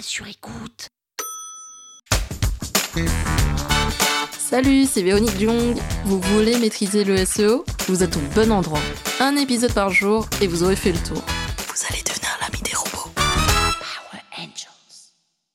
sur 0.00 0.26
écoute. 0.26 0.88
Salut, 4.38 4.84
c'est 4.86 5.02
Véronique 5.02 5.38
Jung. 5.38 5.76
Vous 6.04 6.20
voulez 6.20 6.58
maîtriser 6.58 7.04
le 7.04 7.24
SEO 7.24 7.64
Vous 7.88 8.02
êtes 8.02 8.16
au 8.16 8.20
bon 8.34 8.52
endroit. 8.52 8.80
Un 9.20 9.36
épisode 9.36 9.72
par 9.72 9.90
jour 9.90 10.26
et 10.40 10.46
vous 10.46 10.62
aurez 10.62 10.76
fait 10.76 10.92
le 10.92 10.98
tour. 10.98 11.22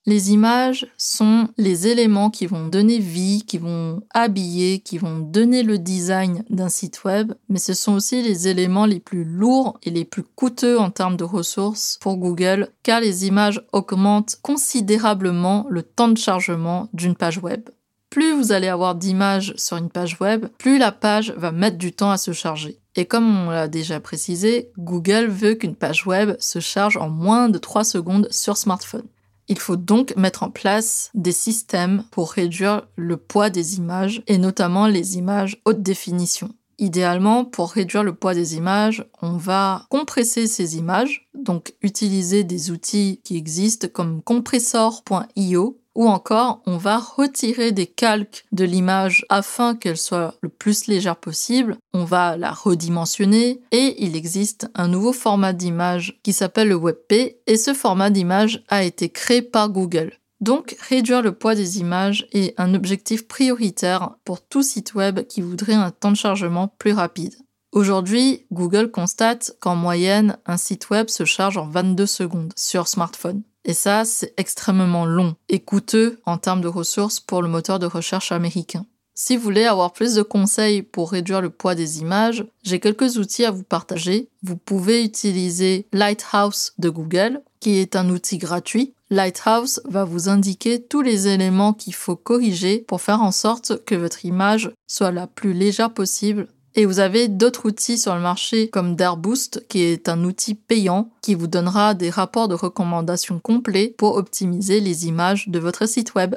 Les 0.10 0.32
images 0.32 0.88
sont 0.98 1.50
les 1.58 1.86
éléments 1.86 2.32
qui 2.32 2.48
vont 2.48 2.66
donner 2.66 2.98
vie, 2.98 3.44
qui 3.46 3.60
vont 3.60 4.02
habiller, 4.10 4.80
qui 4.80 4.98
vont 4.98 5.20
donner 5.20 5.62
le 5.62 5.78
design 5.78 6.44
d'un 6.50 6.68
site 6.68 7.04
web, 7.04 7.34
mais 7.48 7.60
ce 7.60 7.76
sont 7.76 7.94
aussi 7.94 8.24
les 8.24 8.48
éléments 8.48 8.88
les 8.88 9.00
plus 9.00 9.24
lourds 9.24 9.78
et 9.84 9.92
les 9.92 10.06
plus 10.06 10.24
coûteux 10.24 10.80
en 10.80 10.90
termes 10.90 11.16
de 11.16 11.24
ressources 11.24 12.00
pour 12.02 12.18
Google, 12.18 12.70
car 12.82 13.02
les 13.02 13.28
images 13.28 13.62
augmentent 13.72 14.40
considérablement 14.42 15.68
le 15.70 15.84
temps 15.84 16.08
de 16.08 16.18
chargement 16.18 16.90
d'une 16.92 17.14
page 17.14 17.38
web. 17.38 17.70
Plus 18.10 18.34
vous 18.34 18.52
allez 18.52 18.68
avoir 18.68 18.96
d'images 18.96 19.54
sur 19.58 19.78
une 19.78 19.92
page 19.92 20.20
web, 20.20 20.48
plus 20.58 20.80
la 20.80 20.92
page 20.92 21.36
va 21.38 21.52
mettre 21.52 21.78
du 21.78 21.94
temps 21.94 22.10
à 22.10 22.18
se 22.18 22.32
charger. 22.32 22.80
Et 22.96 23.06
comme 23.06 23.46
on 23.46 23.52
l'a 23.52 23.68
déjà 23.68 24.00
précisé, 24.00 24.72
Google 24.80 25.28
veut 25.28 25.54
qu'une 25.54 25.76
page 25.76 26.08
web 26.08 26.36
se 26.40 26.60
charge 26.60 26.98
en 26.98 27.10
moins 27.10 27.48
de 27.48 27.60
3 27.60 27.84
secondes 27.84 28.28
sur 28.32 28.58
smartphone. 28.58 29.06
Il 29.50 29.58
faut 29.58 29.76
donc 29.76 30.16
mettre 30.16 30.44
en 30.44 30.52
place 30.52 31.10
des 31.16 31.32
systèmes 31.32 32.04
pour 32.12 32.32
réduire 32.32 32.88
le 32.96 33.18
poids 33.18 33.50
des 33.50 33.78
images 33.78 34.22
et 34.28 34.38
notamment 34.38 34.88
les 34.88 35.18
images 35.18 35.60
haute 35.66 35.82
définition. 35.82 36.54
Idéalement, 36.78 37.44
pour 37.44 37.72
réduire 37.72 38.04
le 38.04 38.14
poids 38.14 38.34
des 38.34 38.56
images, 38.56 39.06
on 39.22 39.36
va 39.36 39.86
compresser 39.90 40.48
ces 40.48 40.78
images, 40.78 41.28
donc 41.34 41.74
utiliser 41.82 42.46
des 42.46 42.72
outils 42.72 43.20
qui 43.26 43.36
existent 43.36 43.88
comme 43.92 44.22
compressor.io 44.22 45.82
ou 46.00 46.08
encore 46.08 46.62
on 46.66 46.78
va 46.78 46.98
retirer 46.98 47.74
des 47.74 47.86
calques 47.86 48.46
de 48.54 48.64
l'image 48.64 49.26
afin 49.28 49.76
qu'elle 49.76 49.98
soit 49.98 50.36
le 50.42 50.48
plus 50.48 50.88
légère 50.88 51.18
possible, 51.18 51.76
on 51.94 52.06
va 52.06 52.38
la 52.38 52.52
redimensionner 52.52 53.60
et 53.74 54.02
il 54.02 54.16
existe 54.16 54.70
un 54.76 54.88
nouveau 54.88 55.12
format 55.12 55.52
d'image 55.52 56.18
qui 56.24 56.32
s'appelle 56.32 56.70
le 56.70 56.78
WebP 56.78 57.42
et 57.46 57.58
ce 57.58 57.74
format 57.74 58.12
d'image 58.12 58.64
a 58.70 58.86
été 58.86 59.10
créé 59.10 59.42
par 59.42 59.70
Google. 59.70 60.14
Donc, 60.40 60.78
réduire 60.88 61.22
le 61.22 61.34
poids 61.34 61.54
des 61.54 61.80
images 61.80 62.28
est 62.32 62.58
un 62.58 62.74
objectif 62.76 63.28
prioritaire 63.28 64.12
pour 64.24 64.40
tout 64.40 64.64
site 64.64 64.94
web 64.94 65.28
qui 65.28 65.42
voudrait 65.42 65.74
un 65.74 65.92
temps 65.92 66.12
de 66.12 66.16
chargement 66.16 66.70
plus 66.80 66.94
rapide. 66.94 67.36
Aujourd'hui, 67.74 68.46
Google 68.54 68.90
constate 68.90 69.52
qu'en 69.60 69.76
moyenne, 69.76 70.38
un 70.46 70.56
site 70.56 70.90
web 70.92 71.10
se 71.10 71.26
charge 71.26 71.58
en 71.58 71.68
22 71.68 72.06
secondes 72.06 72.54
sur 72.56 72.88
smartphone. 72.88 73.44
Et 73.66 73.74
ça, 73.74 74.06
c'est 74.06 74.34
extrêmement 74.38 75.06
long 75.06 75.36
et 75.50 75.60
coûteux 75.60 76.20
en 76.26 76.38
termes 76.38 76.62
de 76.62 76.68
ressources 76.68 77.20
pour 77.20 77.42
le 77.42 77.50
moteur 77.50 77.80
de 77.80 77.86
recherche 77.86 78.32
américain. 78.32 78.86
Si 79.22 79.36
vous 79.36 79.44
voulez 79.44 79.66
avoir 79.66 79.92
plus 79.92 80.16
de 80.16 80.22
conseils 80.22 80.82
pour 80.82 81.12
réduire 81.12 81.42
le 81.42 81.50
poids 81.50 81.76
des 81.76 82.00
images, 82.00 82.46
j'ai 82.64 82.80
quelques 82.80 83.18
outils 83.18 83.44
à 83.44 83.52
vous 83.52 83.64
partager. 83.64 84.30
Vous 84.44 84.56
pouvez 84.56 85.04
utiliser 85.04 85.88
Lighthouse 85.92 86.72
de 86.78 86.90
Google, 86.90 87.42
qui 87.60 87.80
est 87.80 87.98
un 87.98 88.10
outil 88.10 88.38
gratuit. 88.38 88.94
Lighthouse 89.10 89.82
va 89.84 90.06
vous 90.06 90.30
indiquer 90.30 90.82
tous 90.82 91.02
les 91.02 91.28
éléments 91.28 91.74
qu'il 91.74 91.96
faut 91.96 92.16
corriger 92.16 92.78
pour 92.88 93.02
faire 93.02 93.22
en 93.22 93.34
sorte 93.34 93.84
que 93.84 93.96
votre 93.96 94.24
image 94.24 94.72
soit 94.88 95.12
la 95.12 95.28
plus 95.28 95.52
légère 95.52 95.94
possible 95.94 96.48
et 96.76 96.86
vous 96.86 97.00
avez 97.00 97.28
d'autres 97.28 97.66
outils 97.66 97.98
sur 97.98 98.16
le 98.16 98.22
marché 98.22 98.70
comme 98.70 98.96
Dairboost, 98.96 99.68
qui 99.68 99.82
est 99.82 100.10
un 100.10 100.24
outil 100.24 100.56
payant 100.56 101.12
qui 101.22 101.36
vous 101.36 101.48
donnera 101.48 101.94
des 101.94 102.10
rapports 102.10 102.48
de 102.48 102.56
recommandations 102.56 103.40
complets 103.40 103.94
pour 103.98 104.16
optimiser 104.16 104.80
les 104.80 105.08
images 105.08 105.50
de 105.50 105.60
votre 105.60 105.86
site 105.88 106.16
web. 106.16 106.36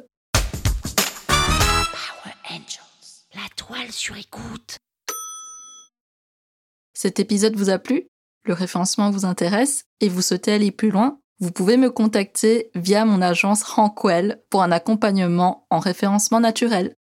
Power 1.26 2.34
Angels. 2.50 3.26
La 3.34 3.48
toile 3.56 3.92
sur 3.92 4.16
écoute. 4.16 4.78
Cet 6.94 7.20
épisode 7.20 7.56
vous 7.56 7.70
a 7.70 7.78
plu? 7.78 8.06
Le 8.44 8.54
référencement 8.54 9.10
vous 9.10 9.24
intéresse? 9.24 9.84
Et 10.00 10.08
vous 10.08 10.22
souhaitez 10.22 10.52
aller 10.52 10.70
plus 10.70 10.90
loin? 10.90 11.18
Vous 11.40 11.50
pouvez 11.50 11.76
me 11.76 11.90
contacter 11.90 12.70
via 12.76 13.04
mon 13.04 13.20
agence 13.20 13.64
Rankwell 13.64 14.40
pour 14.48 14.62
un 14.62 14.70
accompagnement 14.70 15.66
en 15.70 15.80
référencement 15.80 16.38
naturel. 16.38 16.94